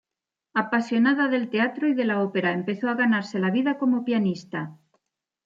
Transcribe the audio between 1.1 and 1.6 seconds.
del